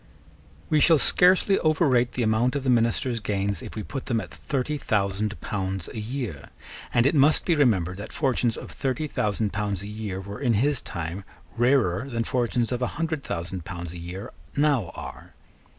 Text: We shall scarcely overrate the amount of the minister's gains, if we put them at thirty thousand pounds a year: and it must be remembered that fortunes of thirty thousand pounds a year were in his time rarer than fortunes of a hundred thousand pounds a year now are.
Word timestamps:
We 0.71 0.79
shall 0.79 0.97
scarcely 0.97 1.59
overrate 1.59 2.13
the 2.13 2.23
amount 2.23 2.55
of 2.55 2.63
the 2.63 2.71
minister's 2.71 3.19
gains, 3.19 3.61
if 3.61 3.75
we 3.75 3.83
put 3.83 4.07
them 4.07 4.19
at 4.19 4.33
thirty 4.33 4.79
thousand 4.79 5.39
pounds 5.41 5.87
a 5.89 5.99
year: 5.99 6.49
and 6.91 7.05
it 7.05 7.13
must 7.13 7.45
be 7.45 7.53
remembered 7.55 7.97
that 7.97 8.11
fortunes 8.11 8.57
of 8.57 8.71
thirty 8.71 9.05
thousand 9.07 9.53
pounds 9.53 9.83
a 9.83 9.87
year 9.87 10.19
were 10.19 10.39
in 10.39 10.53
his 10.53 10.81
time 10.81 11.23
rarer 11.55 12.09
than 12.09 12.23
fortunes 12.23 12.71
of 12.71 12.81
a 12.81 12.87
hundred 12.97 13.23
thousand 13.23 13.63
pounds 13.63 13.93
a 13.93 13.99
year 13.99 14.31
now 14.57 14.89
are. 14.95 15.35